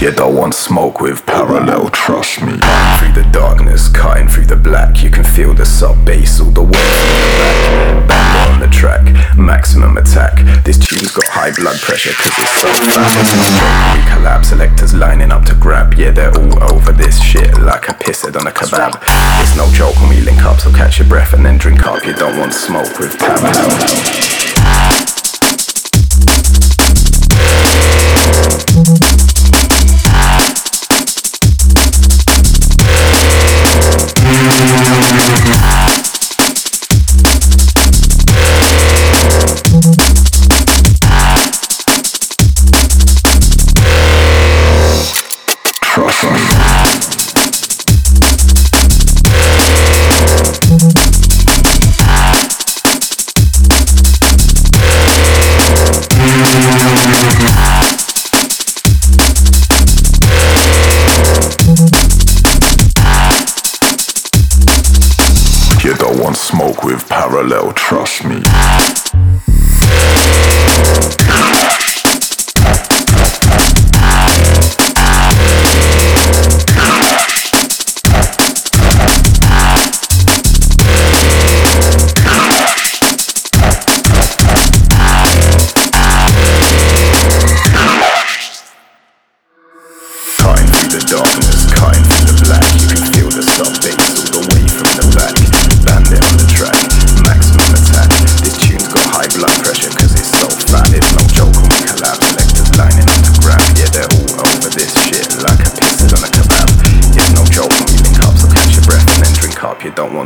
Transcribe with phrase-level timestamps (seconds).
[0.00, 2.52] You don't want smoke with parallel, trust me.
[2.52, 6.62] Through the darkness, cutting through the black, you can feel the sub bass all the
[6.62, 7.71] way
[11.72, 13.96] blood pressure cause it's so fast.
[13.96, 15.94] We collab selectors lining up to grab.
[15.94, 19.02] Yeah, they're all over this shit like a pissed on a kebab.
[19.40, 22.04] It's no joke when we link up, so catch your breath and then drink up.
[22.04, 24.31] You don't want smoke with parallel.
[66.42, 68.42] Smoke with parallel, trust me.
[90.72, 91.51] Through the darkness,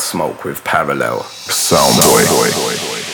[0.00, 1.20] smoke with parallel.
[1.20, 2.24] Soundboy.
[2.24, 3.09] Soundboy.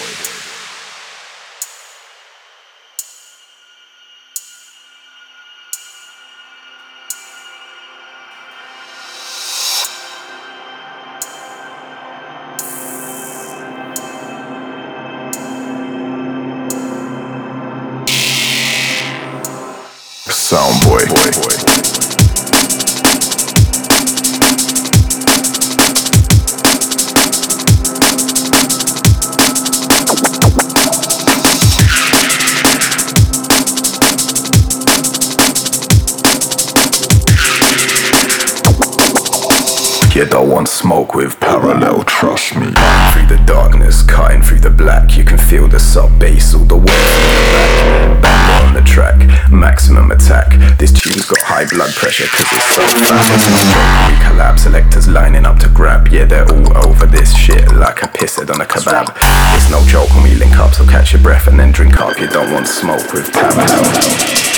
[40.17, 42.73] You don't want smoke with parallel, trust me.
[43.13, 46.75] Through the darkness, cutting through the black, you can feel the sub bass all the
[46.75, 48.23] way from the back.
[48.23, 49.19] Bang on the track,
[49.53, 50.49] maximum attack.
[50.79, 54.09] This tune's got high blood pressure cause it's so fast.
[54.09, 56.09] We collab selectors lining up to grab.
[56.09, 59.13] Yeah, they're all over this shit like a pissed on a kebab.
[59.55, 62.19] It's no joke when we link up, so catch your breath and then drink up.
[62.19, 64.56] You don't want smoke with parallel.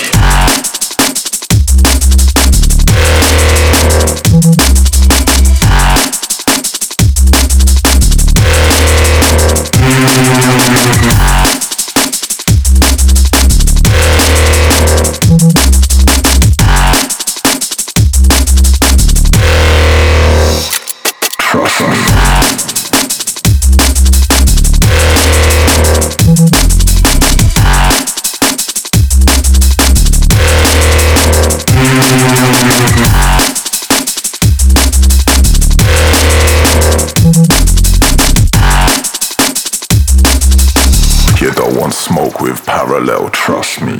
[41.89, 43.97] Don't smoke with parallel, trust me.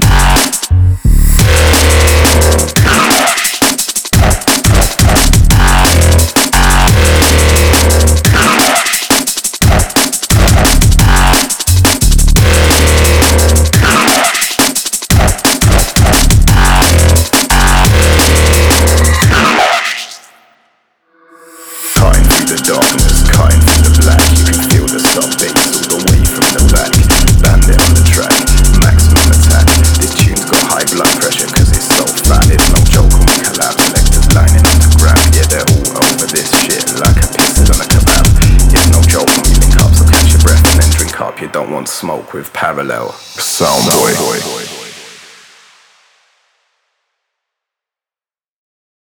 [22.49, 24.21] The darkness, cutting through the black.
[24.31, 27.38] You can feel the sub bass all the way from the back.
[27.59, 28.31] Banditt on the track,
[28.81, 29.65] maximum attack.
[29.99, 29.99] This